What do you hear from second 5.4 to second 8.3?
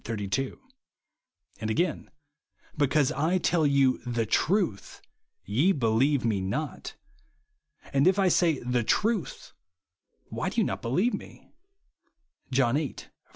ye believe me not... And if I